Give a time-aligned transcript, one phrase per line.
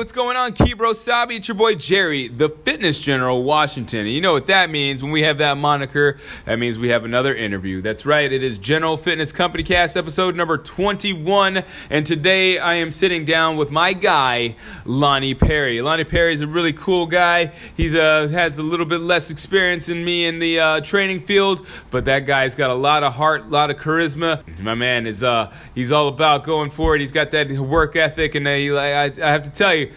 [0.00, 0.54] what's going on?
[0.54, 4.06] Kibro Sabi, it's your boy Jerry, the Fitness General Washington.
[4.06, 6.16] And you know what that means when we have that moniker?
[6.46, 7.82] That means we have another interview.
[7.82, 11.64] That's right, it is General Fitness Company Cast episode number 21.
[11.90, 14.56] And today I am sitting down with my guy,
[14.86, 15.82] Lonnie Perry.
[15.82, 17.52] Lonnie Perry is a really cool guy.
[17.76, 21.66] He's uh, has a little bit less experience than me in the uh, training field,
[21.90, 24.42] but that guy's got a lot of heart, a lot of charisma.
[24.60, 27.02] My man is uh, he's all about going for it.
[27.02, 29.89] He's got that work ethic, and uh, he, I, I have to tell you,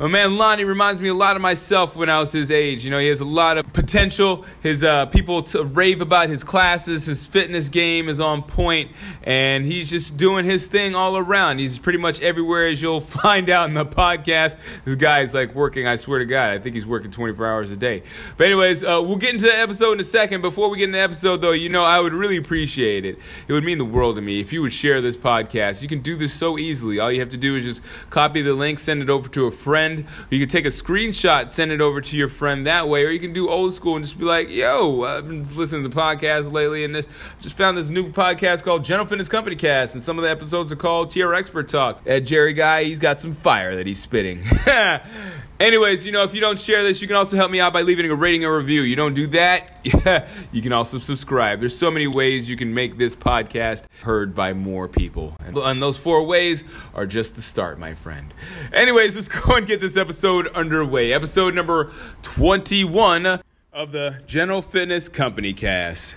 [0.00, 2.86] my man Lonnie reminds me a lot of myself when I was his age.
[2.86, 4.46] You know, he has a lot of potential.
[4.62, 7.04] His uh, people to rave about his classes.
[7.04, 11.58] His fitness game is on point, and he's just doing his thing all around.
[11.58, 14.56] He's pretty much everywhere, as you'll find out in the podcast.
[14.86, 15.86] This guy's like working.
[15.86, 18.02] I swear to God, I think he's working 24 hours a day.
[18.38, 20.40] But anyways, uh, we'll get into the episode in a second.
[20.40, 23.18] Before we get into the episode, though, you know, I would really appreciate it.
[23.48, 25.82] It would mean the world to me if you would share this podcast.
[25.82, 26.98] You can do this so easily.
[26.98, 29.50] All you have to do is just copy the link, send it over to a
[29.50, 30.08] friend friend.
[30.30, 33.20] You can take a screenshot, send it over to your friend that way, or you
[33.20, 36.84] can do old school and just be like, "Yo, I've been listening to podcasts lately,
[36.84, 37.06] and this,
[37.40, 40.72] just found this new podcast called General Fitness Company Cast, and some of the episodes
[40.72, 44.42] are called TR Expert Talks." That Jerry guy, he's got some fire that he's spitting.
[45.60, 47.82] Anyways, you know, if you don't share this, you can also help me out by
[47.82, 48.80] leaving a rating or review.
[48.80, 51.60] You don't do that, yeah, you can also subscribe.
[51.60, 55.36] There's so many ways you can make this podcast heard by more people.
[55.38, 58.32] And those four ways are just the start, my friend.
[58.72, 61.12] Anyways, let's go and get this episode underway.
[61.12, 63.42] Episode number 21
[63.74, 66.14] of the General Fitness Company Cast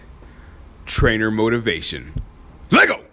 [0.85, 2.13] Trainer Motivation.
[2.71, 3.03] Lego!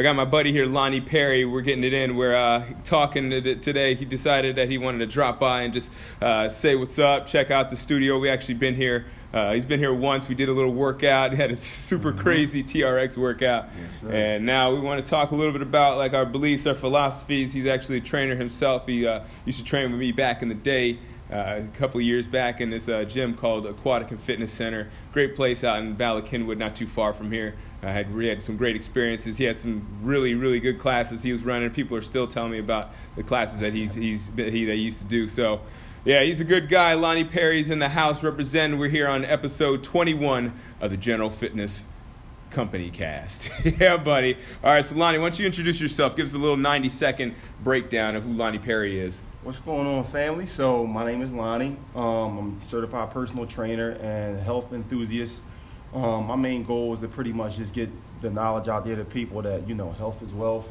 [0.00, 1.44] I got my buddy here, Lonnie Perry.
[1.44, 2.16] We're getting it in.
[2.16, 3.94] We're uh, talking today.
[3.94, 5.92] He decided that he wanted to drop by and just
[6.22, 8.18] uh, say what's up, check out the studio.
[8.18, 9.04] We actually been here.
[9.34, 10.26] Uh, he's been here once.
[10.26, 11.32] We did a little workout.
[11.34, 12.20] He Had a super mm-hmm.
[12.22, 16.14] crazy TRX workout, yes, and now we want to talk a little bit about like
[16.14, 17.52] our beliefs, our philosophies.
[17.52, 18.86] He's actually a trainer himself.
[18.86, 20.98] He uh, used to train with me back in the day.
[21.30, 24.90] Uh, a couple of years back in this uh, gym called Aquatic and Fitness Center.
[25.12, 26.24] Great place out in Bala
[26.56, 27.54] not too far from here.
[27.82, 29.38] I had, we had some great experiences.
[29.38, 31.70] He had some really, really good classes he was running.
[31.70, 35.26] People are still telling me about the classes that he's, he's he used to do.
[35.26, 35.60] So,
[36.04, 36.94] yeah, he's a good guy.
[36.94, 38.78] Lonnie Perry's in the house representing.
[38.78, 41.84] We're here on episode 21 of the General Fitness
[42.50, 43.50] Company Cast.
[43.64, 44.36] yeah, buddy.
[44.62, 46.16] All right, so Lonnie, why don't you introduce yourself?
[46.16, 49.22] Give us a little 90 second breakdown of who Lonnie Perry is.
[49.42, 50.46] What's going on, family?
[50.46, 51.76] So, my name is Lonnie.
[51.94, 55.42] Um, I'm a certified personal trainer and health enthusiast.
[55.94, 57.90] Um, my main goal is to pretty much just get
[58.20, 60.68] the knowledge out there to people that you know health is wealth,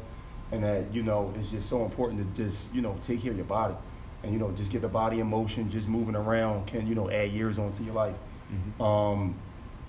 [0.50, 3.36] and that you know it's just so important to just you know take care of
[3.36, 3.74] your body,
[4.22, 5.70] and you know just get the body in motion.
[5.70, 8.16] Just moving around can you know add years onto your life.
[8.52, 8.82] Mm-hmm.
[8.82, 9.34] Um,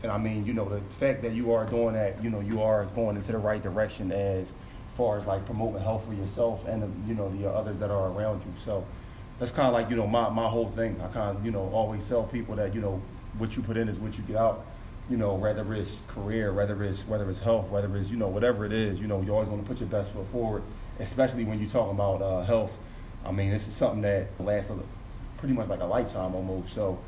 [0.04, 2.62] and I mean you know the fact that you are doing that, you know you
[2.62, 4.52] are going into the right direction as
[4.98, 8.10] far as like promoting health for yourself and the, you know the others that are
[8.10, 8.54] around you.
[8.58, 8.86] So
[9.40, 11.00] that's kind of like you know my my whole thing.
[11.02, 13.02] I kind of you know always tell people that you know
[13.38, 14.66] what you put in is what you get out
[15.10, 18.66] you know, whether it's career, whether it's whether it's health, whether it's you know whatever
[18.66, 20.64] it is, you know, you always want to put your best foot forward,
[21.00, 22.72] especially when you're talking about uh, health.
[23.26, 24.72] I mean, this is something that lasts
[25.38, 26.74] pretty much like a lifetime almost.
[26.74, 27.00] So,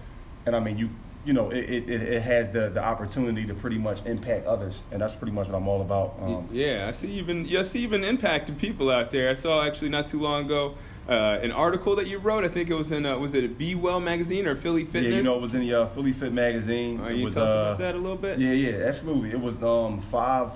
[0.45, 0.89] and I mean, you
[1.25, 5.01] you know, it, it, it has the, the opportunity to pretty much impact others, and
[5.01, 6.17] that's pretty much what I'm all about.
[6.19, 9.09] Um, yeah, I see even you've been, yeah, I see you've been impacting people out
[9.11, 9.29] there.
[9.29, 10.75] I saw actually not too long ago
[11.07, 12.43] uh, an article that you wrote.
[12.43, 15.11] I think it was in, uh, was it a Be Well magazine or Philly Fitness?
[15.11, 16.99] Yeah, you know, it was in the uh, Philly Fit magazine.
[16.99, 18.39] Are you was, tell us about uh, that a little bit?
[18.39, 19.31] Yeah, yeah, absolutely.
[19.31, 20.51] It was um, five,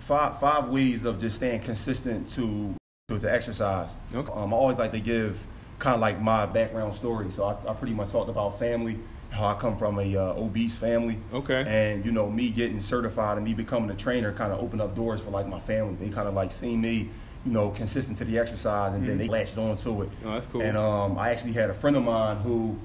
[0.00, 2.74] five, five ways of just staying consistent to
[3.10, 3.96] to, to exercise.
[4.14, 4.32] Okay.
[4.32, 5.44] Um, I always like to give
[5.78, 7.30] kind of like my background story.
[7.30, 8.98] So I, I pretty much talked about family
[9.30, 11.18] how I come from a uh, obese family.
[11.32, 11.64] Okay.
[11.66, 14.94] And you know, me getting certified and me becoming a trainer kind of opened up
[14.94, 15.94] doors for like my family.
[15.94, 17.08] They kind of like seen me,
[17.46, 19.08] you know, consistent to the exercise, and mm-hmm.
[19.08, 20.10] then they latched on to it.
[20.24, 20.62] Oh, that's cool.
[20.62, 22.78] And um, I actually had a friend of mine who,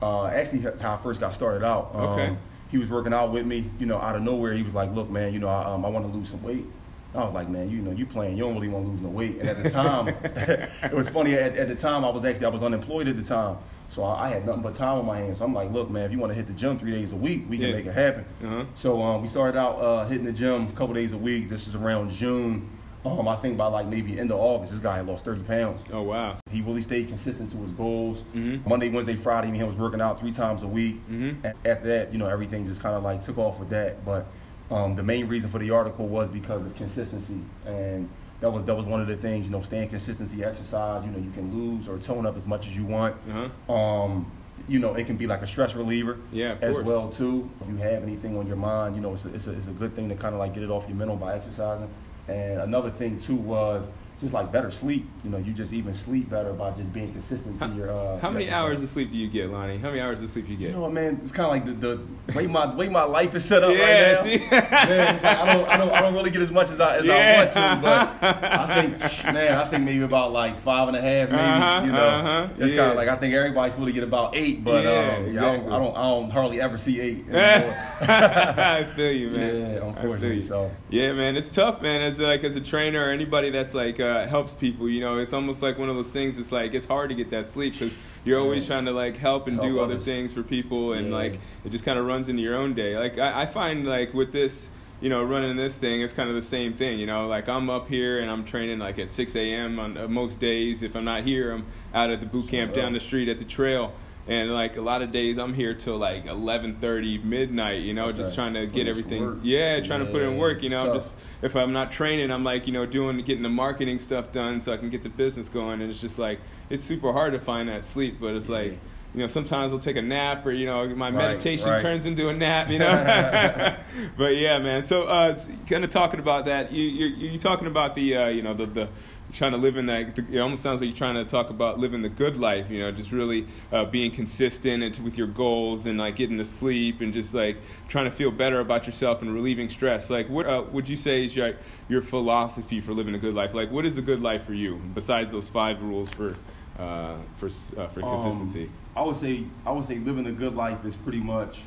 [0.00, 1.90] uh, actually, that's how I first got started out.
[1.94, 2.36] Um, okay.
[2.70, 4.54] He was working out with me, you know, out of nowhere.
[4.54, 6.64] He was like, "Look, man, you know, I, um, I want to lose some weight."
[7.12, 9.08] I was like, man, you know, you playing, you don't really want to lose no
[9.08, 9.40] weight.
[9.40, 11.34] And at the time, it was funny.
[11.34, 13.56] At, at, the time, I was actually I was unemployed at the time,
[13.90, 15.38] so I, I, had nothing but time on my hands.
[15.38, 17.16] So I'm like, look, man, if you want to hit the gym three days a
[17.16, 17.74] week, we can yeah.
[17.74, 18.24] make it happen.
[18.44, 18.64] Uh-huh.
[18.76, 21.48] So um, we started out uh, hitting the gym a couple days a week.
[21.48, 22.70] This is around June.
[23.04, 25.82] Um, I think by like maybe end of August, this guy had lost 30 pounds.
[25.92, 26.36] Oh wow!
[26.50, 28.22] He really stayed consistent to his goals.
[28.34, 28.68] Mm-hmm.
[28.68, 30.96] Monday, Wednesday, Friday, he was working out three times a week.
[31.08, 31.46] Mm-hmm.
[31.64, 34.04] After that, you know, everything just kind of like took off with that.
[34.04, 34.26] But
[34.70, 38.08] um, the main reason for the article was because of consistency, and
[38.40, 39.46] that was that was one of the things.
[39.46, 41.04] You know, staying consistency, exercise.
[41.04, 43.16] You know, you can lose or tone up as much as you want.
[43.28, 43.72] Uh-huh.
[43.72, 44.30] Um,
[44.68, 46.86] you know, it can be like a stress reliever Yeah, as course.
[46.86, 47.50] well too.
[47.60, 49.72] If you have anything on your mind, you know, it's a, it's a, it's a
[49.72, 51.88] good thing to kind of like get it off your mental by exercising.
[52.28, 53.88] And another thing too was
[54.20, 55.08] just like better sleep.
[55.24, 57.90] You know, you just even sleep better by just being consistent to your.
[57.90, 58.60] Uh, How many exercise.
[58.62, 59.78] hours of sleep do you get, Lonnie?
[59.78, 60.68] How many hours of sleep do you get?
[60.70, 61.20] You know man?
[61.22, 64.12] It's kind of like the, the way my way my life is set up Yeah,
[64.12, 64.24] right now.
[64.24, 64.38] see?
[64.50, 66.98] man, it's like I don't I don't I don't really get as much as I
[66.98, 67.14] as Yeah.
[67.14, 68.24] I want to, but
[68.60, 71.40] I think man, I think maybe about like five and a half, maybe.
[71.42, 72.76] Uh-huh, you know, uh-huh, it's yeah.
[72.78, 75.40] kind of like I think everybody's supposed to get about eight, but Yeah, um, yeah,
[75.48, 77.24] I, don't, I don't I don't hardly ever see eight.
[77.34, 79.56] I feel you, man.
[79.56, 80.42] Yeah, I feel unfortunately, you.
[80.42, 80.70] so.
[80.90, 82.02] Yeah, man, it's tough, man.
[82.02, 85.32] As like as a trainer or anybody that's like uh, helps people, you know, it's
[85.32, 86.38] almost like one of those things.
[86.38, 89.46] It's like it's hard to get that sleep because you're always trying to like help
[89.46, 91.14] and Help do other things for people, and Yeah.
[91.14, 92.96] like it just kind of runs into your own day.
[92.98, 94.68] Like I, I find like with this.
[95.02, 96.98] You know, running this thing, it's kind of the same thing.
[96.98, 99.80] You know, like I'm up here and I'm training like at 6 a.m.
[99.80, 100.82] on uh, most days.
[100.82, 101.64] If I'm not here, I'm
[101.94, 103.94] out at the boot camp down the street at the trail.
[104.28, 107.82] And like a lot of days, I'm here till like 11:30 midnight.
[107.82, 109.22] You know, just trying to Put get everything.
[109.22, 109.38] work.
[109.42, 110.62] Yeah, trying to put in Yeah, work.
[110.62, 113.98] You know, just if I'm not training, I'm like you know doing getting the marketing
[113.98, 115.80] stuff done so I can get the business going.
[115.80, 116.38] And it's just like
[116.68, 118.78] it's super hard to find that sleep, but it's like.
[119.12, 121.82] You know, sometimes I'll take a nap, or you know, my Right, meditation right.
[121.82, 122.70] turns into a nap.
[122.70, 122.86] You know,
[124.16, 124.84] but yeah, man.
[124.84, 125.36] So, uh,
[125.68, 126.70] kind of talking about that.
[126.70, 128.88] You, you're, you're talking about the, uh, you know, the the
[129.32, 130.18] trying to live in that.
[130.18, 132.70] It almost sounds like you're trying to talk about living the good life.
[132.70, 136.44] You know, just really uh, being consistent and with your goals and like getting to
[136.44, 137.56] sleep and just like
[137.88, 140.10] trying to feel better about yourself and relieving stress.
[140.10, 141.54] Like, what uh, would you say is your
[141.88, 143.54] your philosophy for living a good life?
[143.54, 146.36] Like, what is a good life for you besides those five rules for
[146.78, 148.70] uh, for uh, for Um, consistency?
[148.96, 151.60] I would say I would say living a good life is pretty much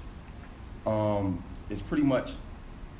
[0.86, 2.34] um it's pretty much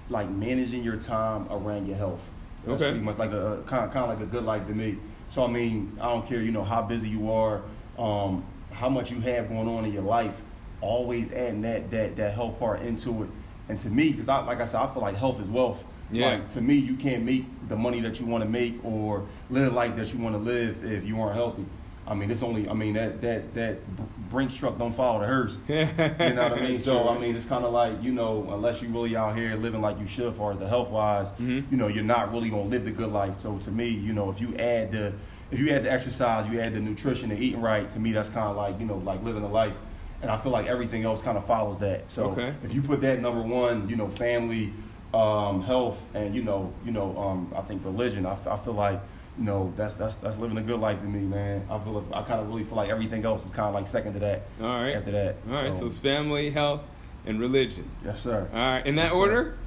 [0.10, 2.22] like managing your time around your health.
[2.66, 2.92] That's Okay.
[2.92, 4.98] pretty much like a kind of, kind of like a good life to me.
[5.30, 7.62] So I mean, I don't care, you know, how busy you are,
[7.98, 10.36] um, how much you have going on in your life.
[10.82, 13.30] Always adding that that that health part into it.
[13.70, 15.84] And to me, because I like I said, I feel like health is wealth.
[16.12, 16.28] Yeah.
[16.32, 19.66] Like to me, you can't make the money that you want to make or live
[19.72, 21.66] the life that you want to live if you aren't healthy.
[22.06, 22.68] I mean, it's only.
[22.68, 25.58] I mean, that that that Br- Brinks truck don't follow the hearse.
[25.70, 26.80] You know what I mean?
[26.80, 29.82] So I mean, it's kind of like you know, unless you really out here living
[29.82, 31.64] like you should, as far as the health wise, Mhm.
[31.72, 33.36] you know, you're not really gonna live the good life.
[33.40, 35.14] So to me, you know, if you add the
[35.52, 38.30] if you add the exercise, you add the nutrition and eating right, to me, that's
[38.30, 39.74] kind of like you know, like living a life.
[40.22, 42.10] And I feel like everything else kind of follows that.
[42.10, 42.54] So Okay.
[42.64, 44.74] if you put that number one, you know, family,
[45.14, 48.26] um, health, and you know, you know, um, I think religion.
[48.26, 49.00] I, I feel like
[49.38, 51.66] you know that's that's that's living a good life to me, man.
[51.70, 54.14] I feel I kind of really feel like everything else is kind of like second
[54.14, 54.44] to that.
[54.62, 54.94] All right.
[54.96, 55.36] After that.
[55.52, 55.74] All right.
[55.74, 56.84] So it's family, health,
[57.26, 57.90] and religion.
[58.06, 58.48] yes, sir.
[58.54, 58.86] All right.
[58.86, 59.18] In that Yes, sir.
[59.18, 59.58] order.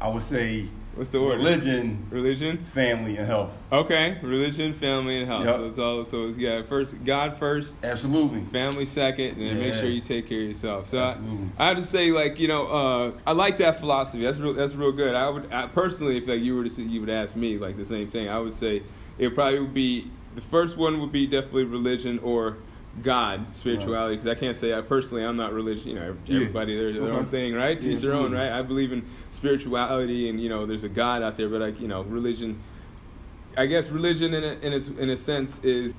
[0.00, 0.66] I would say
[0.98, 1.36] What's the order?
[1.38, 2.58] religion, Religion.
[2.58, 3.52] family, and health.
[3.70, 4.18] Okay.
[4.20, 5.46] Religion, family, and health.
[5.46, 5.54] Yep.
[5.56, 6.04] So it's all.
[6.04, 6.62] So it's yeah.
[6.62, 8.40] First, God first, Absolutely.
[8.52, 10.88] family second, and then make sure you take care of yourself.
[10.88, 11.48] So I, Absolutely.
[11.56, 14.24] I have to say, like you know, uh, I like that philosophy.
[14.24, 14.54] That's real.
[14.54, 15.14] That's real good.
[15.14, 17.76] I would I, personally, if like you were to see, you would ask me like
[17.76, 18.28] the same thing.
[18.28, 18.82] I would say
[19.18, 22.56] it probably would be the first one would be definitely religion or
[23.02, 24.16] God, spirituality.
[24.16, 25.86] Because I can't say I personally, I'm not religious.
[25.86, 26.36] You know, Yeah.
[26.36, 27.80] everybody there's their own thing, right?
[27.80, 28.34] To Yeah, each their own, mm-hmm.
[28.34, 28.52] right?
[28.52, 31.88] I believe in spirituality, and you know, there's a God out there, but like you
[31.88, 32.60] know, religion.
[33.56, 35.94] I guess religion, in a, in its in a sense, is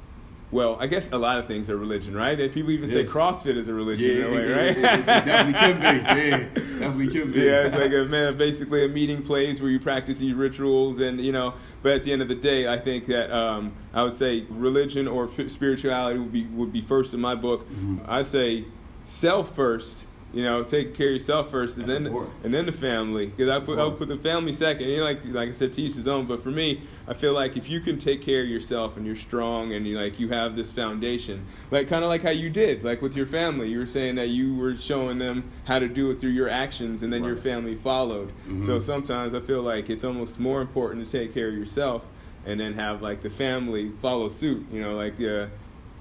[0.51, 0.77] well.
[0.79, 2.37] I guess a lot of things are religion, right?
[2.37, 4.77] That people even say CrossFit is a religion in a way, it- right?
[4.99, 5.87] It definitely could be.
[5.87, 6.37] Yeah,
[6.79, 7.39] definitely could be.
[7.41, 11.19] Yeah, it's like a man, basically a meeting place where you practice these rituals, and
[11.19, 11.53] you know.
[11.81, 15.07] But at the end of the day, I think that um, I would say religion
[15.07, 17.69] or f- spirituality would be would be first in my book.
[17.69, 17.99] Mhm.
[18.07, 18.65] I say
[19.03, 20.05] self first.
[20.31, 22.33] You know, take care of yourself first, and That's then important.
[22.43, 23.27] and then the family.
[23.27, 24.87] Because I put I put the family second.
[24.87, 26.27] You know, like like I said, teach his own.
[26.27, 29.15] But for me, I feel like if you can take care of yourself and you're
[29.15, 32.83] strong and you like you have this foundation, like kind of like how you did,
[32.83, 33.69] like with your family.
[33.69, 37.01] You were saying that you were showing them how to do it through your actions,
[37.01, 38.31] and then your family followed.
[38.47, 38.63] Mhm.
[38.63, 42.05] So sometimes I feel like it's almost more important to take care of yourself
[42.45, 44.63] and then have like the family follow suit.
[44.71, 45.47] You know, like uh,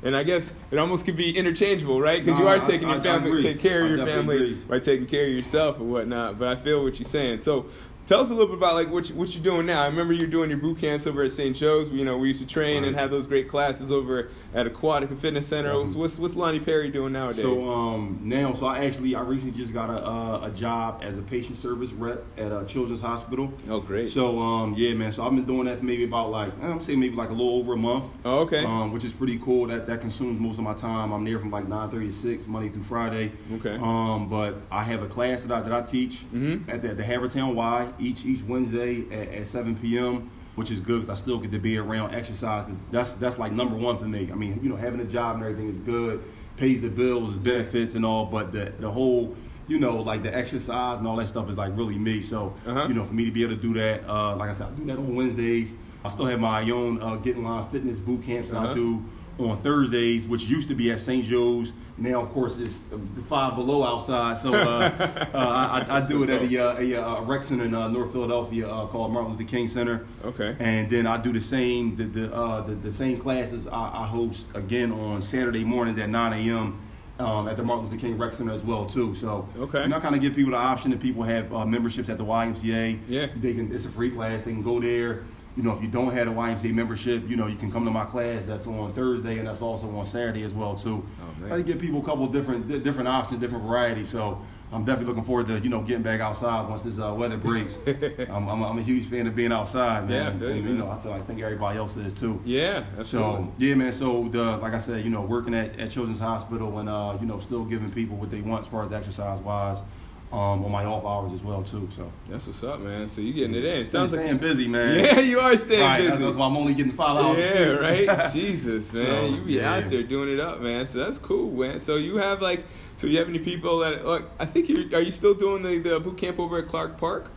[0.03, 2.25] and I guess it almost could be interchangeable, right?
[2.25, 3.43] Because you are taking I- your I family, agree.
[3.43, 4.55] take care of I your family agree.
[4.69, 6.39] by taking care of yourself and whatnot.
[6.39, 7.41] But I feel what you're saying.
[7.41, 7.67] So.
[8.09, 9.83] Tell us a little bit about like what you, what you're doing now.
[9.83, 11.55] I remember you're doing your boot camps over at St.
[11.55, 11.91] Joe's.
[11.91, 15.21] You know, we used to train and have those great classes over at Aquatic and
[15.21, 15.75] Fitness Center.
[15.75, 15.95] Definitely.
[16.01, 17.43] What's what's Lonnie Perry doing nowadays?
[17.43, 21.19] So um, now, so I actually I recently just got a uh, a job as
[21.19, 23.53] a patient service rep at a children's hospital.
[23.69, 24.09] oh, great.
[24.09, 25.13] So um, yeah, man.
[25.13, 27.57] So I've been doing that for maybe about like I'm saying maybe like a little
[27.57, 28.07] over a month.
[28.25, 28.65] oh, okay.
[28.65, 29.67] Um, which is pretty cool.
[29.67, 31.13] That that consumes most of my time.
[31.13, 33.33] I'm there from like 9:30 to 6, Monday through Friday.
[33.57, 33.77] Okay.
[33.83, 36.67] Um, but I have a class that I that I teach Mhm.
[36.73, 40.31] at the, the Havertown Y each each Wednesday at, at 7 p.m.
[40.55, 43.53] Which is good because I still get to be around exercise because that's that's like
[43.53, 44.29] number one for me.
[44.33, 46.25] I mean, you know, having a job and everything is good,
[46.57, 48.27] pays the bills, benefits, and all.
[48.27, 49.37] But the the whole
[49.69, 52.23] you know, like the exercise and all that stuff is like really me.
[52.23, 52.87] So, Uh-huh.
[52.89, 54.71] you know, for me to be able to do that, uh, like I said, I
[54.71, 55.75] do that on Wednesdays.
[56.05, 58.71] I still have my own uh, Get in Line Fitness boot camps that Uh-huh.
[58.71, 59.05] I do
[59.39, 61.25] on Thursdays, which used to be at St.
[61.25, 61.73] Joe's.
[61.97, 64.39] Now, of course, it's the five below outside.
[64.39, 67.75] So uh, uh, I, I do it at a, uh, a, uh rec center in
[67.75, 70.07] uh, North Philadelphia uh, called Martin Luther King Center.
[70.25, 70.57] Okay.
[70.61, 74.07] And then I do the same the the uh, the, the same classes I, I
[74.07, 76.81] host again on Saturday mornings at 9 a.m.
[77.19, 79.13] Um, at the Martin Luther King Rec Center as well too.
[79.13, 79.83] So Okay.
[79.83, 82.17] you know, I kind of give people the option that people have uh, memberships at
[82.17, 83.01] the YMCA.
[83.09, 83.27] Yeah.
[83.35, 83.75] They can.
[83.75, 84.45] It's a free class.
[84.45, 85.25] They can go there.
[85.59, 87.91] You know, if you don't have a YMCA membership, you know, you can come to
[87.91, 88.45] my class.
[88.45, 91.05] That's on Thursday and that's also on Saturday as well too.
[91.21, 91.53] Oh, man.
[91.53, 94.09] I give people a couple of different different options, different varieties.
[94.09, 97.37] So I'm definitely looking forward to you know getting back outside once this uh, weather
[97.37, 97.77] breaks.
[98.31, 100.11] I'm, I'm, I'm a huge fan of being outside, man.
[100.11, 102.41] Yeah, and, you, and, you know, I feel like I think everybody else is too.
[102.45, 103.47] Yeah, absolutely.
[103.47, 103.93] So yeah, man.
[103.93, 107.27] So the like I said, you know, working at, at Children's Hospital and uh, you
[107.27, 109.83] know, still giving people what they want as far as exercise wise,
[110.33, 111.89] um, on my off hours as well too.
[111.91, 113.09] So That's what's up, man.
[113.09, 113.87] So you getting it in.
[113.87, 114.99] Sounds sounds like staying busy, man.
[115.05, 115.97] Yeah, you are staying right.
[115.99, 116.09] busy.
[116.11, 117.39] That's, that's why I'm only getting five hours.
[117.39, 118.09] Yeah, sleep.
[118.09, 118.33] right.
[118.33, 119.75] Jesus, man, So, you be yeah.
[119.77, 120.87] out there doing it up, man.
[120.87, 121.81] So that's cool, man.
[121.81, 122.65] So you have like,
[122.99, 124.25] so you have any people that like?
[124.39, 127.31] I think you are you still doing the, the boot camp over at Clark Park?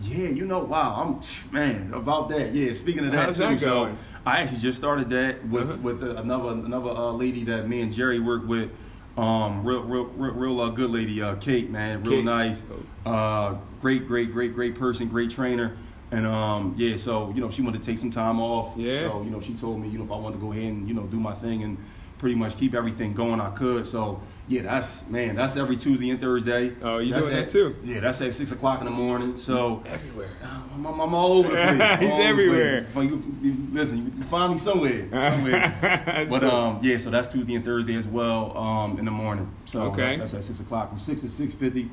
[0.00, 2.54] Yeah, you know, wow, I'm man about that.
[2.54, 3.42] Yeah, speaking of that How's too.
[3.42, 3.94] that so?
[4.24, 5.78] I actually just started that with Uh-huh.
[5.82, 8.70] with uh, another another uh, lady that me and Jerry work with.
[9.18, 12.24] Um, real real real, real uh, good lady, uh, Kate, man, real Kate.
[12.24, 12.62] nice.
[13.04, 15.76] Uh, great, great, great, great person, great trainer.
[16.12, 18.76] And um, yeah, so you know, she wanted to take some time off.
[18.76, 19.00] Yeah.
[19.00, 20.88] So you know, she told me, you know, if I wanted to go ahead and
[20.88, 21.76] you know do my thing and
[22.18, 23.86] pretty much keep everything going, I could.
[23.86, 26.72] So yeah, that's man, that's every Tuesday and Thursday.
[26.82, 27.76] Oh, you That's doing that too?
[27.84, 29.36] Yeah, that's at six o'clock in the morning.
[29.36, 30.28] So Everywhere.
[30.74, 31.70] I'm, I'm, I'm all over the place.
[32.00, 32.28] He's all over place.
[32.28, 32.86] everywhere.
[32.96, 35.08] You- you- listen, you find me somewhere.
[35.12, 36.26] somewhere.
[36.30, 36.50] But cool.
[36.50, 39.52] um, yeah, so that's Tuesday and Thursday as well um, in the morning.
[39.66, 40.16] So Okay.
[40.16, 41.90] that's, that's at six o'clock from six to six fifty.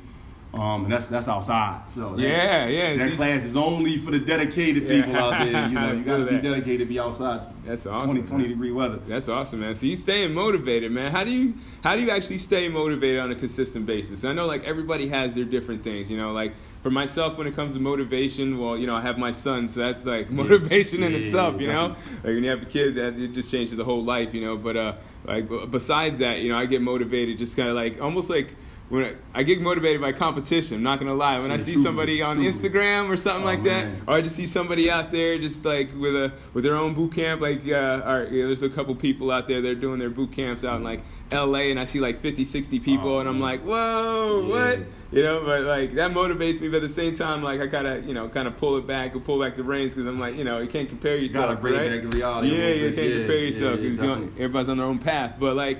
[0.55, 1.81] Um, and that's that's outside.
[1.89, 5.01] So that, Yeah, yeah, That class is only for the dedicated Yeah.
[5.01, 5.67] people out there.
[5.67, 7.41] You know, you got to be dedicated to be outside.
[7.65, 8.99] That's awesome, 20, 20 degree weather.
[9.07, 9.73] That's awesome, man.
[9.75, 11.11] So you staying motivated, man.
[11.11, 14.23] How do you how do you actually stay motivated on a consistent basis?
[14.23, 16.31] I know like everybody has their different things, you know.
[16.31, 19.67] Like for myself, when it comes to motivation, well, you know, I have my son,
[19.67, 21.95] so that's like motivation in Yeah, itself, you know.
[22.23, 24.57] Like when you have a kid, that it just changes the whole life, you know.
[24.57, 24.93] But uh,
[25.25, 28.55] like b- besides that, you know, I get motivated just kind of like almost like.
[28.87, 31.39] When I, I get motivated by competition, I'm not gonna lie.
[31.39, 32.37] When I see somebody on.
[32.37, 34.01] Instagram or something Oh, like that, man.
[34.07, 37.15] or I just see somebody out there just like with a with their own boot
[37.15, 37.41] camp.
[37.41, 39.59] Like, uh, or, you know, there's a couple people out there.
[39.61, 41.01] They're doing their boot camps out in like
[41.31, 41.71] L.A.
[41.71, 43.41] and I see like 50, 60 people, Oh, and I'm man.
[43.41, 44.49] like, whoa, Yeah.
[44.49, 44.79] what?
[45.11, 46.67] You know, but like that motivates me.
[46.67, 49.15] But at the same time, like I gotta, you know, kind of pull it back
[49.15, 51.47] and pull back the reins because I'm like, you know, you can't compare yourself.
[51.47, 51.89] gotta bring right?
[51.89, 54.27] back to reality Yeah, you can't Yeah, compare yeah, yourself yeah, because definitely.
[54.43, 55.37] everybody's on their own path.
[55.39, 55.79] But like.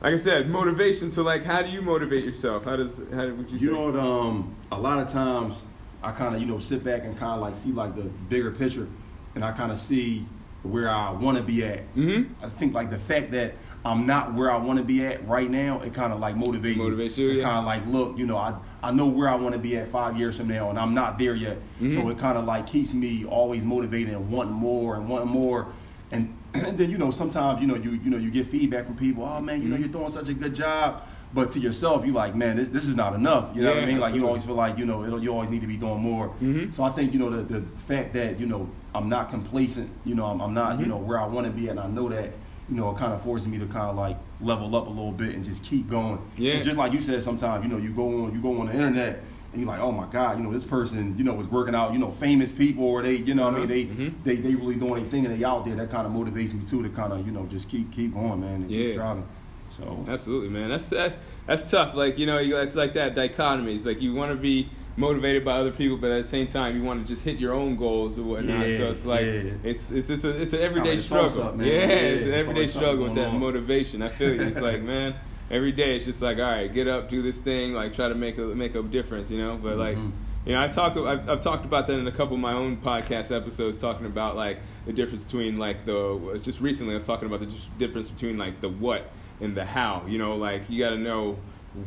[0.00, 1.10] Like I said, motivation.
[1.10, 2.64] So, like, how do you motivate yourself?
[2.64, 3.64] How does how would you say?
[3.66, 3.96] You know what?
[3.98, 5.62] Um, a lot of times
[6.02, 8.52] I kind of you know sit back and kind of like see like the bigger
[8.52, 8.86] picture,
[9.34, 10.24] and I kind of see
[10.62, 11.92] where I want to be at.
[11.96, 12.28] Mhm.
[12.42, 15.50] I think like the fact that I'm not where I want to be at right
[15.50, 16.76] now, it kind of like motivates.
[16.76, 17.44] Motivates you, It's yeah.
[17.44, 19.88] kind of like, look, you know, I I know where I want to be at
[19.90, 21.58] five years from now, and I'm not there yet.
[21.80, 21.92] Mhm.
[21.94, 25.66] So it kind of like keeps me always motivated and wanting more and wanting more.
[26.10, 28.96] And, and then you know sometimes you know you you know you get feedback from
[28.96, 29.24] people.
[29.24, 29.80] Oh man, you know Mhm.
[29.80, 31.02] you're doing such a good job.
[31.34, 33.54] But to yourself, you like, man, this, this is not enough.
[33.54, 34.00] You know what I Yeah, mean?
[34.00, 36.32] Like you always feel like you know it'll, you always need to be doing more.
[36.42, 36.72] Mhm.
[36.72, 39.90] So I think you know the, the fact that you know I'm not complacent.
[40.06, 40.88] You know I'm, I'm not you Mhm.
[40.88, 42.32] know where I want to be, and I know that
[42.70, 45.12] you know it kind of forces me to kind of like level up a little
[45.12, 46.18] bit and just keep going.
[46.38, 46.54] Yeah.
[46.54, 48.72] And just like you said, sometimes you know you go on you go on the
[48.72, 49.22] internet.
[49.52, 51.92] And you're like, oh my God, you know this person, you know, was working out,
[51.94, 54.12] you know, famous people, or they, you know, I mean, they, Mhm.
[54.22, 55.74] they, they really doing their thing, and they out there.
[55.74, 58.40] That kind of motivates me too, to kind of, you know, just keep, keep going,
[58.40, 58.84] man, and Yeah.
[58.86, 59.24] keep striving.
[59.70, 60.70] So Absolutely, man.
[60.70, 61.94] That's that's that's tough.
[61.94, 63.74] Like you know, it's like that dichotomy.
[63.74, 66.76] It's like you want to be motivated by other people, but at the same time,
[66.76, 68.68] you want to just hit your own goals or whatnot.
[68.68, 69.42] Yeah, so it's like yeah.
[69.62, 71.52] it's it's it's a it's an everyday toss-up, struggle.
[71.58, 71.66] man.
[71.68, 73.38] yeah, Yeah, it's an everyday struggle with that on.
[73.40, 74.02] motivation.
[74.02, 74.42] I feel you.
[74.42, 75.14] It's like man.
[75.50, 78.14] Every day it's just like, all right, get up, do this thing, like try to
[78.14, 79.58] make a make a difference, you know.
[79.62, 80.10] But like, Mhm.
[80.44, 80.96] you know, I talk.
[80.96, 84.36] I've, I've talked about that in a couple of my own podcast episodes, talking about
[84.36, 86.38] like the difference between like the.
[86.42, 90.02] Just recently, I was talking about the difference between like the what and the how.
[90.06, 91.38] You know, like you got to know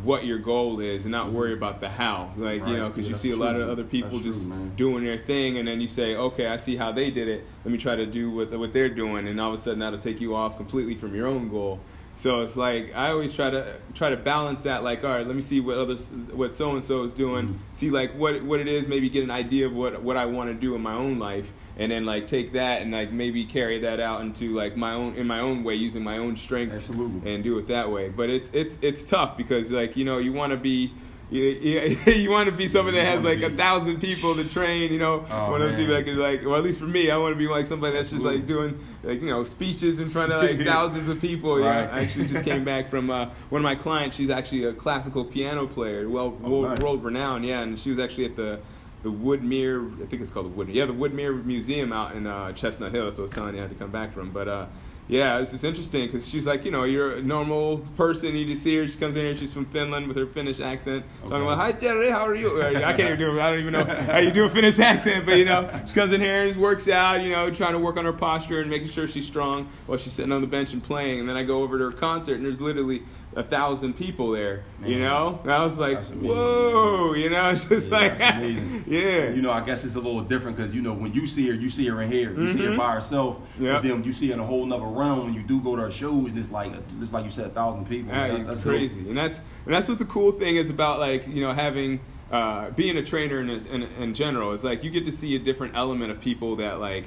[0.03, 2.31] what your goal is and not worry about the how.
[2.37, 4.73] Like you know, because Yeah, you see a lot of other people That's just man.
[4.75, 7.45] doing their thing, and then you say, okay, I see how they did it.
[7.63, 9.99] Let me try to do what what they're doing, and all of a sudden that'll
[9.99, 11.79] take you off completely from your own goal.
[12.21, 14.83] So it's like I always try to try to balance that.
[14.83, 17.47] Like, all right, let me see what others, what so and so is doing.
[17.47, 17.57] Mhm.
[17.73, 18.87] See like what what it is.
[18.87, 21.51] Maybe get an idea of what what I want to do in my own life,
[21.77, 25.15] and then like take that and like maybe carry that out into like my own
[25.15, 27.33] in my own way, using my own strengths Absolutely.
[27.33, 28.09] and do it that way.
[28.09, 30.93] But it's it's it's tough because like you know you want to be.
[31.31, 34.91] You, you, you want to be someone that has like a thousand people to train,
[34.91, 35.25] you know.
[35.29, 37.33] Oh, one of those people that could like, well, at least for me, I want
[37.33, 40.43] to be like somebody that's just like doing like you know speeches in front of
[40.43, 41.55] like thousands of people.
[41.57, 41.65] Know?
[41.67, 41.89] Right.
[41.89, 44.17] I actually just came back from uh, one of my clients.
[44.17, 46.79] She's actually a classical piano player, well Oh, world, nice.
[46.79, 47.45] world renowned.
[47.45, 48.59] Yeah, and she was actually at the
[49.03, 52.51] the Woodmere, I think it's called the Woodmere, yeah, the Woodmere Museum out in uh,
[52.51, 53.11] Chestnut Hill.
[53.13, 54.47] So I was telling you I had to come back from, but.
[54.50, 54.65] uh
[55.08, 58.36] yeah, it's just interesting because she's like, you know, you're a normal person.
[58.36, 58.88] You just see her.
[58.88, 59.36] She comes in here.
[59.36, 61.03] She's from Finland with her Finnish accent.
[61.22, 61.43] Talking Okay.
[61.46, 62.62] about, hi Jerry, how are you?
[62.62, 63.38] I can't even do.
[63.38, 63.41] it.
[63.41, 66.13] I don't even know how you do a Finnish accent, but you know, she comes
[66.13, 67.22] in here and works out.
[67.22, 70.13] You know, trying to work on her posture and making sure she's strong while she's
[70.13, 71.20] sitting on the bench and playing.
[71.20, 73.03] And then I go over to her concert and there's literally
[73.36, 74.63] a thousand people there.
[74.84, 78.20] You know, and I was like, whoa, you know, it's just Yeah, like,
[78.88, 81.48] yeah, You know, I guess it's a little different because you know when you see
[81.48, 82.77] her, you see her in here, you see her Mhm.
[82.77, 83.39] by herself.
[83.60, 83.74] Yeah.
[83.74, 85.81] But then you see her in a whole nother realm when you do go to
[85.81, 86.71] our shows, and it's like
[87.01, 88.13] it's like you said, a thousand people.
[88.13, 89.10] Yeah, That's- that's crazy, dope.
[89.10, 92.00] and that's and that's what the cool thing is about like you know having
[92.31, 95.39] uh, being a trainer in, in in general is like you get to see a
[95.39, 97.05] different element of people that like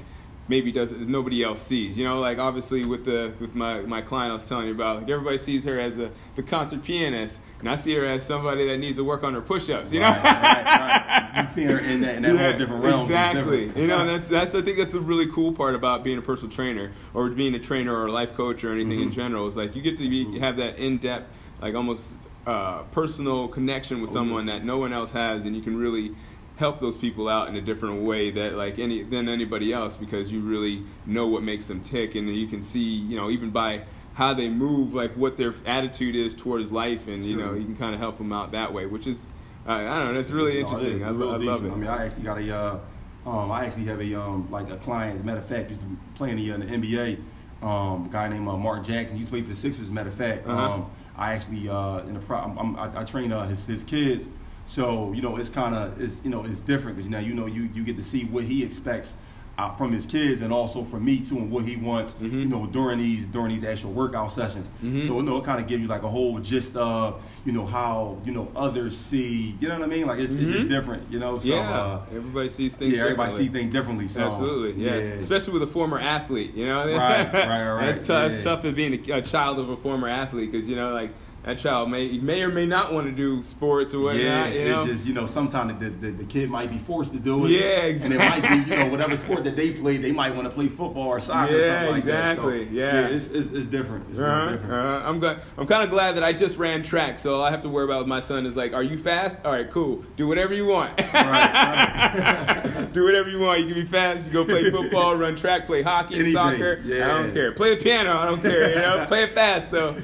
[0.49, 1.97] maybe doesn't nobody else sees.
[1.97, 5.01] You know, like obviously with the with my my client I was telling you about,
[5.01, 8.67] like everybody sees her as the the concert pianist, and I see her as somebody
[8.69, 9.93] that needs to work on her push-ups.
[9.93, 11.41] You know, Right, right, right.
[11.43, 13.03] You see her in that in that whole different realm.
[13.03, 13.73] Exactly.
[13.81, 16.51] You know, that's that's I think that's the really cool part about being a personal
[16.55, 19.15] trainer or being a trainer or a life coach or anything in Mhm.
[19.15, 22.15] general is like you get to be have that in depth, like almost
[22.47, 26.15] uh, personal connection with Oh, someone that no one else has, and you can really
[26.57, 30.31] help those people out in a different way that like any than anybody else because
[30.31, 33.51] you really know what makes them tick and then you can see you know even
[33.51, 33.83] by
[34.15, 37.77] how they move like what their attitude is towards life and you know you can
[37.77, 39.29] kind of help them out that way which is
[39.67, 41.05] uh, I don't know that's really No, it interesting.
[41.05, 42.79] I, It's lo- I love it I mean, I actually got a, uh,
[43.27, 45.15] um, I actually have a um, like a client.
[45.17, 47.19] As a matter of fact, used to play in the, in the NBA.
[47.67, 49.17] Um, a guy named uh, Marc Jackson.
[49.17, 49.85] He used to play for the Sixers.
[49.85, 50.73] As a matter of fact, Uh-huh.
[50.75, 53.83] um, I actually uh, in the pro, I'm, I'm, I, I train uh, his his
[53.85, 54.29] kids.
[54.67, 57.47] So you know, it's kind of it's you know it's different because now you know
[57.47, 59.17] you you get to see what he expects.
[59.57, 62.33] Uh, from his kids and also from me too, and what he wants, Mhm.
[62.33, 64.67] you know, during these during these actual workout sessions.
[64.83, 65.07] Mhm.
[65.07, 67.65] So you know, it kind of gives you like a whole gist of you know
[67.65, 70.09] how you know others see, you know what I mean?
[70.09, 70.69] Like it's, it's just Mhm.
[70.71, 71.39] different, you know.
[71.39, 72.95] So, yeah, uh, everybody sees things.
[72.97, 73.47] yeah, everybody differently.
[73.47, 74.09] see things differently.
[74.09, 75.07] So Absolutely, yes.
[75.07, 75.13] yeah.
[75.15, 76.87] Especially with a former athlete, you know.
[76.93, 78.33] Right, right, right, That's tough.
[78.33, 78.37] yeah.
[78.37, 81.13] It's tough being a, a child of a former athlete because you know, like
[81.45, 84.23] that child may may or may not want to do sports or whatnot.
[84.23, 84.83] yeah, you know?
[84.83, 87.51] it's just you know sometimes the, the, the kid might be forced to do it.
[87.51, 88.17] Yeah, exactly.
[88.19, 90.55] And it might be you know whatever sport that they play, they might want to
[90.55, 92.71] play football or soccer or Yeah, something like exactly, that.
[92.71, 93.07] So, yeah.
[93.09, 94.07] it's, it's, it's different.
[94.11, 94.73] It's Uh-huh, different.
[94.73, 95.09] uh-huh.
[95.09, 95.43] I'm glad.
[95.59, 97.85] I'm kind of glad that I just ran track, so all I have to worry
[97.85, 99.39] about with my son is like, are you fast?
[99.45, 100.03] All right, cool.
[100.17, 100.99] Do whatever you want.
[100.99, 102.89] right.
[102.95, 103.61] Do whatever you want.
[103.61, 104.27] You can be fast.
[104.27, 106.81] You go play football, run track, play hockey, Anything, soccer.
[106.85, 106.89] I
[107.23, 107.53] don't care.
[107.53, 108.17] Play the piano.
[108.17, 108.69] I don't care.
[108.71, 109.95] You know, play it fast though.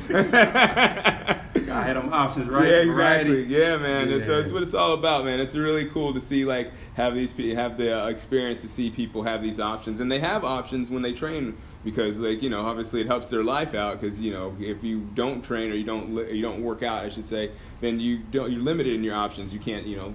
[1.94, 2.68] Had them options, right?
[2.68, 3.32] Yeah, exactly.
[3.44, 3.52] Variety.
[3.52, 4.10] Yeah, man.
[4.10, 4.36] It's, Yeah.
[4.36, 5.40] that's what it's all about, man.
[5.40, 8.90] It's really cool to see like have these pe- have the uh, experience to see
[8.90, 12.60] people have these options, and they have options when they train because like you know
[12.60, 15.84] obviously it helps their life out because you know if you don't train or you
[15.84, 17.50] don't li- you don't work out, I should say,
[17.80, 19.52] then you don't you're limited in your options.
[19.52, 20.14] You can't you know.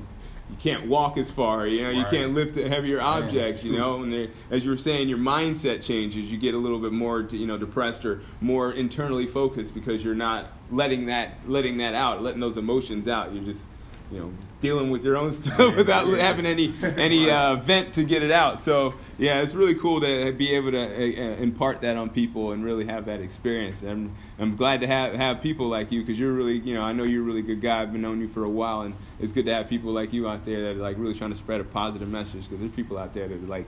[0.49, 1.89] You can't walk as far, you know.
[1.89, 4.03] You can't lift heavier Yeah, objects, you know.
[4.03, 6.31] And as you were saying, your mindset changes.
[6.31, 10.13] You get a little bit more, you know, depressed or more internally focused because you're
[10.13, 13.33] not letting that letting that out, letting those emotions out.
[13.33, 13.67] You're just,
[14.11, 16.17] you know, dealing with your own stuff Yeah, without yeah.
[16.17, 18.59] having any any uh, vent to get it out.
[18.59, 22.51] So yeah, it's really cool to be able to uh, uh, impart that on people
[22.51, 23.81] and really have that experience.
[23.83, 26.91] I'm I'm glad to have have people like you because you're really, you know, I
[26.93, 27.81] know you're a really good guy.
[27.81, 30.27] I've been knowing you for a while, and it's good to have people like you
[30.27, 32.97] out there that are like really trying to spread a positive message because there's people
[32.97, 33.65] out there that are like.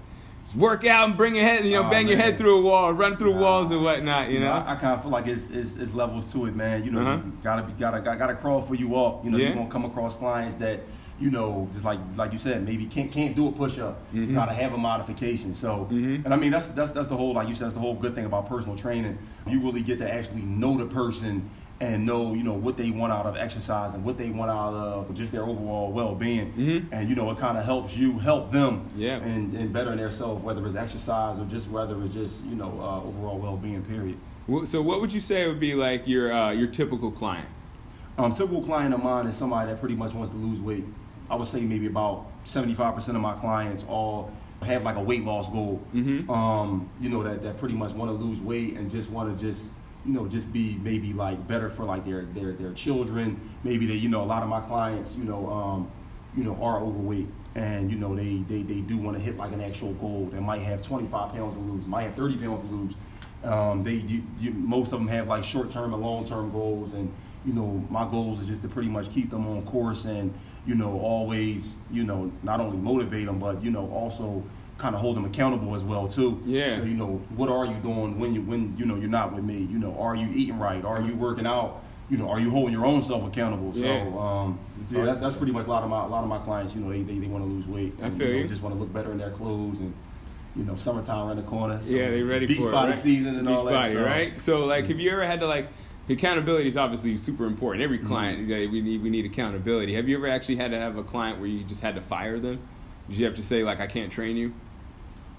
[0.47, 2.61] Just work out and bring your head, you know, Oh, bang your head through a
[2.61, 3.41] wall, run through Nah.
[3.41, 4.49] walls and whatnot, you know.
[4.51, 6.85] I, I kind of feel like it's, it's, it's levels to it, man.
[6.85, 7.17] You know, Uh-huh.
[7.25, 9.25] you gotta be gotta gotta, crawl for you up.
[9.25, 9.47] You know, Yeah.
[9.47, 10.79] you're gonna come across clients that
[11.19, 13.99] you know, just like like you said, maybe can't can't do a push up.
[14.13, 14.27] Mhm.
[14.29, 15.53] You gotta have a modification.
[15.53, 16.23] So, Mhm.
[16.23, 18.15] and I mean that's that's that's the whole like you said, that's the whole good
[18.15, 19.17] thing about personal training.
[19.47, 21.49] You really get to actually know the person
[21.79, 24.73] and know you know what they want out of exercise and what they want out
[24.73, 26.51] of just their overall well being.
[26.53, 26.85] Mhm.
[26.91, 28.87] And you know, it kind of helps you help them.
[28.95, 29.17] Yeah.
[29.17, 33.07] And and bettering themselves, whether it's exercise or just whether it's just you know uh,
[33.07, 33.83] overall well being.
[33.83, 34.17] Period.
[34.65, 37.47] So, what would you say would be like your uh, your typical client?
[38.17, 40.85] Um, typical client of mine is somebody that pretty much wants to lose weight.
[41.29, 44.31] I would say maybe about 75% of my clients all
[44.63, 45.79] have like a weight loss goal.
[45.93, 46.27] Mhm.
[46.29, 49.45] Um, you know, that, that pretty much want to lose weight and just want to
[49.51, 49.67] just
[50.05, 53.39] you know, just be maybe like better for like their their their children.
[53.63, 55.91] Maybe they, you know, a lot of my clients, you know, um,
[56.35, 59.51] you know, are overweight and you know they they, they do want to hit like
[59.51, 60.29] an actual goal.
[60.31, 62.93] They might have 25 pounds to lose, might have 30 pounds to lose.
[63.43, 66.93] Um, they you, you, most of them have like short term and long term goals,
[66.93, 67.11] and
[67.45, 70.33] you know my goals is just to pretty much keep them on course and
[70.65, 74.43] you know always you know not only motivate them but you know also
[74.77, 76.41] kind of hold them accountable as well too.
[76.45, 76.75] Yeah.
[76.75, 79.43] So you know, what are you doing when you when you know you're not with
[79.43, 79.67] me?
[79.71, 80.83] You know, are you eating right?
[80.83, 81.83] Are you working out?
[82.09, 83.71] You know, are you holding your own self accountable?
[83.75, 84.03] Yeah.
[84.05, 86.39] So, um, so that's that's pretty much a lot of my a lot of my
[86.39, 86.73] clients.
[86.75, 87.93] You know, they they, they want to lose weight.
[88.01, 88.41] I and, feel you.
[88.43, 89.93] Know, just want to look better in their clothes and.
[90.55, 91.79] You know, summertime around the corner.
[91.85, 93.03] so yeah, they ready beach for body it, right?
[93.03, 93.71] season and Beach all that.
[93.73, 94.41] body, so- right?
[94.41, 95.67] So, like, have you ever had to like
[96.09, 97.83] accountability is obviously super important.
[97.83, 98.07] Every Mm-hmm.
[98.07, 99.93] client, you we need we need accountability.
[99.93, 102.39] Have you ever actually had to have a client where you just had to fire
[102.39, 102.59] them?
[103.07, 104.53] Did you have to say like, I can't train you?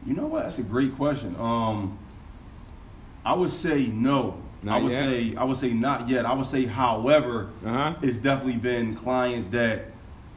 [0.07, 0.45] You know what?
[0.45, 1.37] That's a great question.
[1.39, 1.99] Um,
[3.25, 4.41] I would say no.
[4.63, 4.99] Not I would yet?
[5.05, 6.27] say I would say not yet.
[6.27, 7.95] I would say, however, Uh huh.
[8.03, 9.87] it's definitely been clients that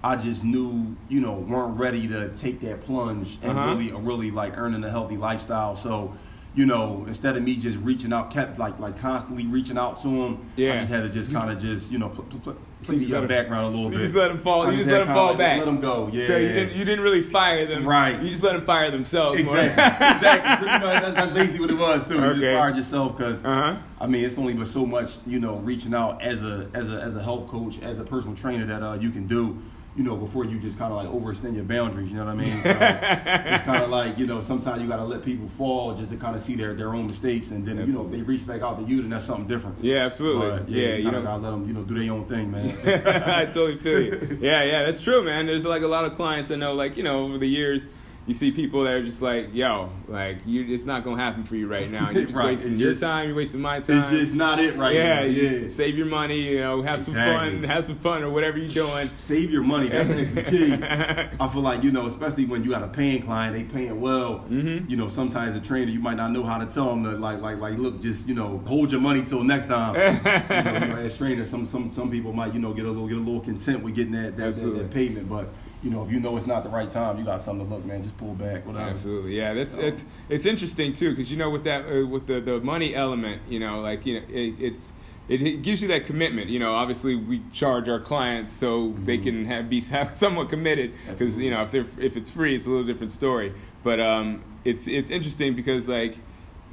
[0.03, 3.69] I just knew, you know, weren't ready to take that plunge and Uh-huh.
[3.75, 5.75] really, really like earning a healthy lifestyle.
[5.75, 6.13] So,
[6.53, 10.07] you know, instead of me just reaching out, kept like like constantly reaching out to
[10.09, 10.73] them, Yeah.
[10.73, 13.05] I just had to just kind of just, you know, put, put, So you the
[13.05, 13.99] just uh, background a little So bit.
[13.99, 14.63] you just let them fall.
[14.63, 15.57] I you just had let them fall like, back.
[15.59, 16.09] Let them go.
[16.11, 16.27] Yeah.
[16.27, 17.87] So you didn't you didn't really fire them.
[17.87, 18.21] Right.
[18.21, 19.41] You just let them fire themselves.
[19.43, 19.57] more.
[19.57, 20.07] Exactly.
[20.07, 20.67] exactly.
[20.67, 21.01] Pretty much.
[21.03, 22.07] That's, that's basically what it was.
[22.09, 22.15] too.
[22.15, 23.77] you just fired yourself because Uh-huh.
[24.01, 26.99] I mean it's only but so much you know reaching out as a as a
[26.99, 29.57] as a health coach as a personal trainer that uh, you can do.
[29.95, 32.35] You know, before you just kind of like overextend your boundaries, you know what I
[32.35, 32.61] mean?
[32.63, 32.69] So
[33.55, 36.17] it's kind of like, you know, sometimes you got to let people fall just to
[36.17, 37.51] kind of see their, their own mistakes.
[37.51, 39.83] And then, you know, if they reach back out to you, then that's something different.
[39.83, 40.49] Yeah, absolutely.
[40.49, 41.21] But, yeah, yeah, you you know.
[41.21, 42.69] got to let them, you know, do their own thing, man.
[43.25, 44.37] I totally feel you.
[44.41, 45.45] Yeah, yeah, that's true, man.
[45.45, 47.85] There's like a lot of clients I know, like you know, over the years,
[48.27, 51.55] you see people that are just like, yo, like you, it's not gonna happen for
[51.55, 52.11] you right now.
[52.11, 53.27] You're just Right, wasting it's your just- time.
[53.27, 53.97] You're wasting my time.
[53.97, 55.25] it's just not it right yeah, now.
[55.25, 55.49] you Yeah.
[55.61, 56.39] just save your money.
[56.41, 59.09] You know, have some fun, have some fun, or whatever you're doing.
[59.17, 59.89] Save your money.
[59.89, 60.71] That's the key.
[61.39, 64.45] I feel like you know, especially when you got a paying client, they paying well.
[64.49, 64.87] Mhm.
[64.89, 67.41] You know, sometimes a trainer you might not know how to tell them that like,
[67.41, 69.95] like, like, look, just you know, hold your money till next time.
[69.95, 73.17] you, know, as trainers, some some some people might you know get a little get
[73.17, 75.47] a little content with getting that that, that, that payment, but
[75.83, 77.85] you know, if you know it's not the right time, you got something to look,
[77.85, 78.65] man, just pull back.
[78.65, 78.89] Whatever.
[78.89, 79.53] Absolutely, yeah.
[79.53, 82.59] That's So- it's it's interesting too because you know with that uh, with the the
[82.59, 84.91] money element, you know, like you know it, it's.
[85.29, 86.73] It, it gives you that commitment, you know.
[86.73, 91.51] Obviously, we charge our clients so they can have be have somewhat committed because you
[91.51, 93.53] know if they're if it's free, it's a little different story.
[93.81, 96.17] But um, it's it's interesting because like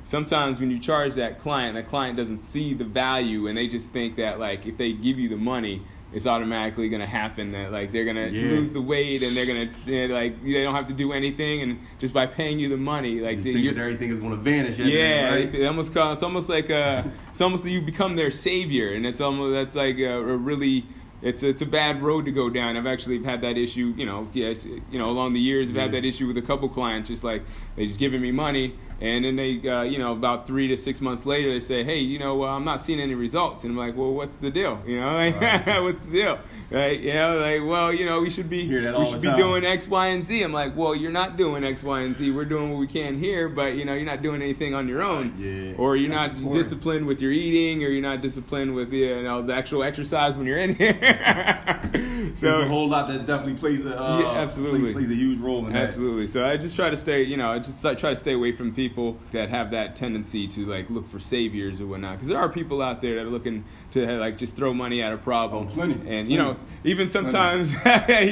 [0.05, 3.93] sometimes when you charge that client, that client doesn't see the value and they just
[3.93, 7.93] think that like if they give you the money, it's automatically gonna happen that like
[7.93, 8.51] they're gonna Yeah.
[8.51, 9.69] lose the weight and they're gonna
[10.15, 13.45] like they don't have to do anything and just by paying you the money like
[13.45, 14.79] you're- that everything is going to vanish.
[14.79, 15.55] yeah, right?
[15.55, 19.21] it almost it's almost like uh it's almost like you become their savior, and it's
[19.21, 20.87] almost that's like a, a really
[21.21, 22.77] it's it's a bad road to go down.
[22.77, 24.55] I've actually had that issue, you know, yeah,
[24.91, 27.43] you know, along the years, I've had that issue with a couple clients, just like
[27.77, 31.01] they just giving me money, and then they, uh, you know, about three to six
[31.01, 33.77] months later, they say, hey, you know, well, I'm not seeing any results, and I'm
[33.79, 34.81] like, well, what's the deal?
[34.87, 35.81] You know, like, Right.
[35.83, 36.39] what's the deal?
[36.71, 36.99] Right?
[37.01, 40.07] You know, like, well, you know, we should be we should be doing X, Y,
[40.09, 40.43] and Z.
[40.43, 42.31] I'm like, well, you're not doing X, Y, and Z.
[42.31, 45.03] We're doing what we can here, but you know, you're not doing anything on your
[45.03, 45.75] own, Yeah.
[45.79, 46.63] or you're That's not important.
[46.63, 50.47] disciplined with your eating, or you're not disciplined with you know the actual exercise when
[50.47, 52.28] you're in here.
[52.37, 54.81] There's a whole lot that definitely plays a uh, Yeah, absolutely.
[54.93, 55.87] plays, plays a huge role in that.
[55.89, 56.27] absolutely.
[56.27, 58.53] So I just try to stay, you know, I just I try to stay away
[58.53, 62.39] from people that have that tendency to like look for saviors or whatnot, because there
[62.39, 65.69] are people out there that are looking to like just throw money at a problem.
[65.71, 67.79] Oh, plenty, And you know, even sometimes you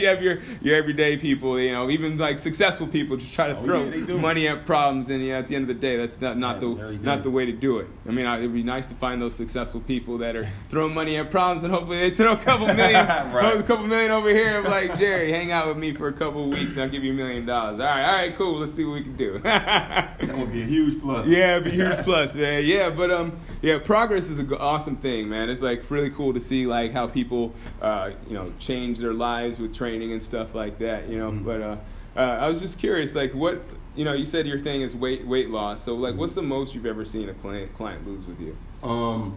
[0.06, 3.62] have your your everyday people, you know, even like successful people just try to Oh,
[3.62, 6.36] throw yeah, money at problems, and yeah, at the end of the day, that's not
[6.38, 7.88] not the not the way to do it.
[8.08, 11.30] I mean, it'd be nice to find those successful people that are throwing money at
[11.30, 13.56] problems, and hopefully they throw a couple million, Right.
[13.58, 14.58] a couple million over here.
[14.58, 17.04] I'm like, Jerry, hang out with me for a couple of weeks, and I'll give
[17.04, 17.80] you a million dollars.
[17.80, 18.58] All right, all right, cool.
[18.58, 19.38] Let's see what we can do.
[19.40, 21.26] That would be a huge plus.
[21.36, 22.64] Yeah, it'd be a huge plus, man.
[22.64, 25.48] Yeah, but um, yeah, progress is an awesome thing, man.
[25.50, 29.58] It's like really cool to see like how people, uh, you know, change their lives
[29.58, 31.30] with training and stuff like that, you know.
[31.30, 31.44] Mhm.
[31.44, 31.76] But uh,
[32.16, 33.62] uh, I was just curious, like, what,
[33.94, 35.82] you know, you said your thing is weight weight loss.
[35.82, 38.56] So like, what's the most you've ever seen a client client lose with you?
[38.82, 39.36] Um,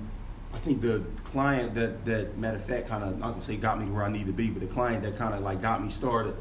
[0.53, 3.79] I think the client that that matter of fact kind of not gonna say got
[3.79, 5.83] me to where I need to be, but the client that kind of like got
[5.83, 6.35] me started,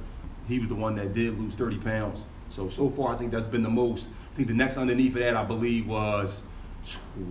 [0.49, 2.25] he was the one that did lose 30 pounds.
[2.49, 4.09] So so far, I think that's been the most.
[4.33, 6.43] I think the next underneath of that, I believe, was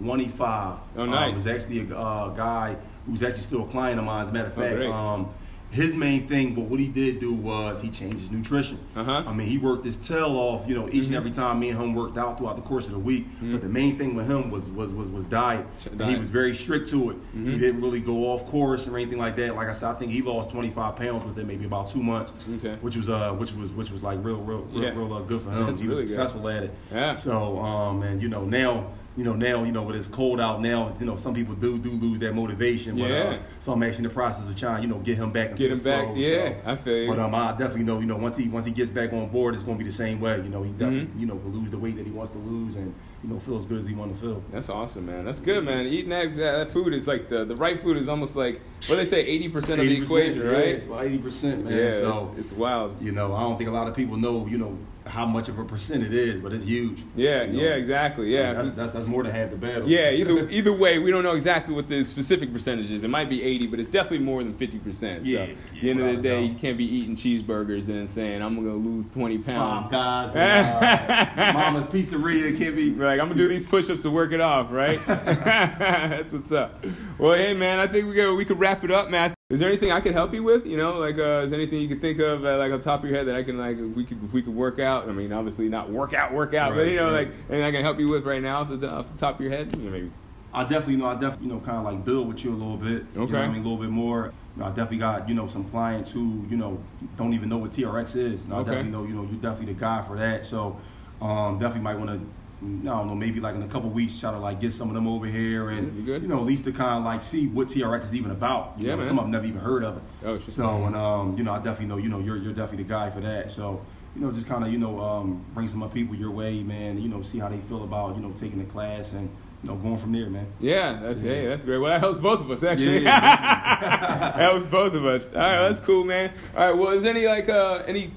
[0.04, 0.78] 25.
[0.98, 1.32] Oh, Um, nice.
[1.32, 2.76] it was actually a uh, guy
[3.08, 4.22] who's actually still a client of mine.
[4.24, 4.92] As a matter of Oh, fact, great.
[4.92, 5.30] um,
[5.70, 8.80] his main thing, but what he did do was he changed his nutrition.
[8.96, 9.24] Uh-huh.
[9.28, 11.08] I mean, he worked his tail off, you know, each Mhm.
[11.08, 13.28] and every time me and him worked out throughout the course of the week.
[13.42, 13.52] Mhm.
[13.52, 15.66] But the main thing with him was was was, was diet.
[15.98, 16.10] Diet.
[16.12, 17.18] He was very strict to it.
[17.38, 17.52] Mhm.
[17.52, 19.56] He didn't really go off course or anything like that.
[19.56, 22.78] Like I said, I think he lost 25 pounds within maybe about two months, Okay.
[22.82, 24.90] which was uh which was which was like real real real, Yeah.
[24.96, 25.66] real uh, good for him.
[25.66, 26.16] That's he was really good.
[26.18, 26.74] successful at it.
[26.94, 27.16] Yeah.
[27.16, 28.86] So um and you know now.
[29.18, 30.94] You know now, you know when it's cold out now.
[31.00, 32.98] You know some people do do lose that motivation.
[33.00, 33.24] But, Yeah.
[33.24, 35.72] uh, so I'm actually in the process of trying, you know, get him back Get
[35.72, 36.72] him back, flow, yeah, so.
[36.72, 37.08] I feel you.
[37.08, 39.56] But um, I definitely know, you know, once he once he gets back on board,
[39.56, 40.38] it's going to be the same way.
[40.38, 41.20] You know, he definitely, Mhm.
[41.20, 43.58] you know, will lose the weight that he wants to lose, and you know, feel
[43.58, 44.44] as good as he want to feel.
[44.52, 45.26] That's awesome, man.
[45.26, 45.88] That's good, man.
[45.88, 49.06] Eating that, that food is like the, the right food is almost like what they
[49.06, 50.68] say, eighty percent of the 80%, equation, yeah, right?
[50.68, 51.76] It's about eighty percent, man.
[51.76, 53.02] Yeah, so it's, it's wild.
[53.02, 55.58] you know, I don't think a lot of people know, you know, how much of
[55.60, 57.00] a percent it is, but it's huge.
[57.16, 58.34] Yeah, You know, yeah, exactly.
[58.34, 59.90] Yeah, that's, that's that's more than half the battle.
[59.90, 60.12] yeah.
[60.12, 63.04] Either either way, we don't know exactly what the specific percentage is.
[63.04, 65.26] It might be eighty, but it's definitely more than fifty percent.
[65.26, 68.10] Yeah, so, at yeah, the end of the day, you can't be eating cheeseburgers and
[68.10, 69.90] saying I'm gonna lose twenty pounds.
[69.90, 72.92] Five guys, and, uh, Mama's Pizzeria can't be.
[72.92, 75.00] Like I'm gonna do these push-ups to work it off, right?
[75.08, 76.84] That's what's up.
[77.18, 78.36] Well, hey man, I think we go.
[78.36, 79.34] We could wrap it up, man.
[79.50, 80.66] Is there anything I could help you with?
[80.66, 83.02] You know, like uh, is there anything you could think of, uh, like on top
[83.02, 85.08] of your head that I can like we could we could work out?
[85.08, 87.30] I mean, obviously not work out, work out, but you know, right.
[87.30, 89.42] like anything I can help you with right now off the, off the top of
[89.42, 89.74] your head?
[89.78, 90.12] You know, maybe.
[90.54, 91.06] I definitely know.
[91.06, 92.90] I definitely you know kind of like build with you a little bit.
[92.90, 93.38] You know what Okay.
[93.38, 94.34] I mean, a little bit more.
[94.58, 96.84] You know, I definitely got you know some clients who you know
[97.16, 98.44] don't even know what TRX is.
[98.44, 98.72] And I Okay.
[98.72, 100.46] definitely know you know you're definitely the guy for that.
[100.46, 100.78] So
[101.22, 102.20] um, definitely might want to.
[102.60, 104.96] I don't know, maybe like in a couple weeks, try to like get some of
[104.96, 106.24] them over here, and good?
[106.24, 108.74] you know, at least to kind of like see what TRX is even about.
[108.78, 109.08] You Yeah, know, man.
[109.08, 110.04] Some of them never even heard of it.
[110.26, 110.54] Oh, shit.
[110.56, 113.12] So, and um, you know, I definitely know, you know, you're you're definitely the guy
[113.12, 113.52] for that.
[113.52, 113.80] So,
[114.16, 117.00] you know, just kind of, you know, um, bring some of people your way, man.
[117.00, 119.30] You know, see how they feel about, you know, taking the class and
[119.64, 120.48] you know going from there, man.
[120.60, 121.32] Yeah, that's Yeah.
[121.34, 121.78] hey, that's great.
[121.78, 123.04] Well, that helps both of us actually.
[123.04, 125.28] Yeah, helps both of us.
[125.28, 126.32] All right, that's cool, man.
[126.56, 128.12] All right, well, is there any like uh any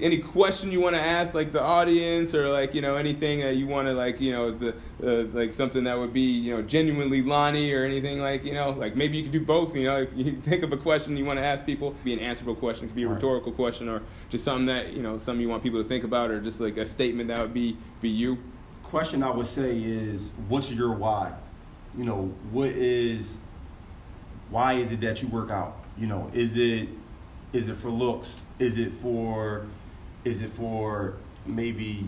[0.00, 3.56] any question you want to ask like the audience or like you know anything that
[3.56, 4.70] you want to like you know the
[5.02, 8.70] uh, like something that would be you know genuinely Lonnie or anything like you know
[8.70, 11.24] like maybe you could do both you know if you think of a question you
[11.24, 13.14] want to ask people be an answerable question it could be a Right.
[13.16, 16.30] rhetorical question or just something that you know something you want people to think about
[16.30, 18.38] or just like a statement that would be be you
[18.84, 21.32] Question I would say is, what's your why?
[21.98, 23.36] You know, what is
[24.50, 25.76] why is it that you work out?
[25.98, 26.88] You know, is it
[27.54, 28.42] is it for looks?
[28.58, 29.64] Is it for
[30.24, 31.14] is it for
[31.46, 32.06] maybe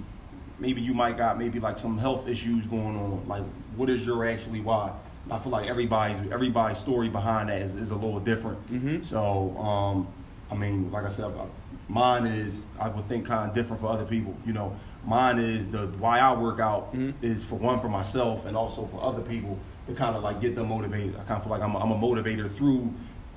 [0.58, 3.26] maybe you might got maybe like some health issues going on?
[3.26, 3.44] Like
[3.76, 4.92] what is your actually why?
[5.30, 8.66] I feel like everybody's everybody's story behind that is, is a little different.
[8.68, 9.04] Mhm.
[9.04, 10.08] So um,
[10.50, 11.32] I mean, like I said,
[11.88, 14.34] mine is I would think kind of different for other people.
[14.46, 17.14] You know, mine is the why I work out Mhm.
[17.22, 20.54] is for one for myself and also for other people to kind of like get
[20.56, 21.14] them motivated.
[21.14, 22.92] I kind of feel like I'm a, I'm a motivator through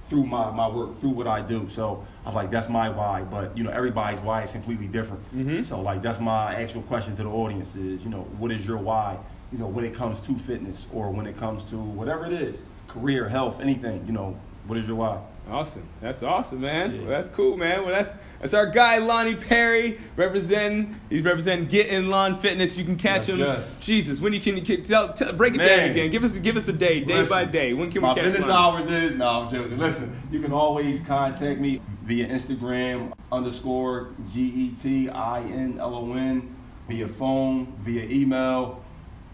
[0.10, 1.68] through my, my work through what I do.
[1.70, 5.24] So I'm like that's my why, but you know everybody's why is completely different.
[5.36, 5.66] Mhm.
[5.66, 8.78] So like that's my actual question to the audience is you know what is your
[8.78, 9.18] why?
[9.52, 12.62] You know when it comes to fitness or when it comes to whatever it is,
[12.88, 14.06] career, health, anything.
[14.06, 14.36] You know
[14.68, 15.20] what is your why?
[15.50, 15.84] Awesome.
[16.02, 16.94] That's awesome, man.
[16.94, 17.02] Yeah.
[17.02, 17.84] Well, that's cool, man.
[17.84, 21.00] Well, that's that's our guy Lonnie Perry representing.
[21.10, 22.78] He's representing Get in Lon Fitness.
[22.78, 23.40] You can catch Yes, him.
[23.40, 23.78] yes.
[23.80, 26.12] Jesus, when you can, you can tell, tell break it down again.
[26.12, 27.74] Give us give us the day, day Listen, by day.
[27.74, 28.84] When can we catch my business Lonnie?
[28.84, 29.78] hours is no, I'm joking.
[29.78, 35.96] Listen, you can always contact me via Instagram underscore G E T I N L
[35.96, 36.56] O N,
[36.88, 38.84] via phone, via email.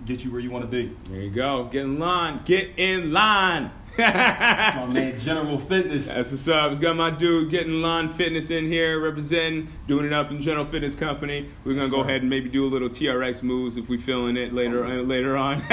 [0.08, 0.96] get you where you want to be.
[1.10, 1.66] There you go.
[1.66, 2.42] Get in line.
[2.46, 3.72] Get in line.
[3.98, 6.06] My man, General Fitness.
[6.06, 6.70] That's what's up.
[6.70, 10.66] It's got my dude getting line fitness in here, representing, doing it up in General
[10.66, 11.50] Fitness Company.
[11.64, 14.54] We're gonna go ahead and maybe do a little TRX moves if we feeling it
[14.54, 15.64] later uh, later on.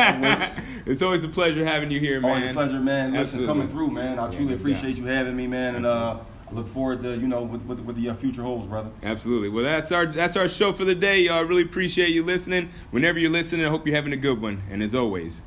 [0.87, 2.31] it's always a pleasure having you here, man.
[2.31, 3.09] Always a pleasure, man.
[3.09, 3.47] Listen, Absolutely.
[3.47, 4.19] coming through, man.
[4.19, 4.99] I truly appreciate doubt.
[4.99, 6.21] you having me, man, and uh,
[6.55, 8.91] look forward to you know what what, what the uh, future holds, brother.
[9.03, 9.49] Absolutely.
[9.49, 11.21] Well, that's our that's our show for the day.
[11.21, 12.71] Y'all I really appreciate you listening.
[12.91, 14.63] Whenever you're listening, I hope you're having a good one.
[14.71, 15.43] And as always,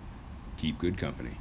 [0.57, 1.37] keep good company.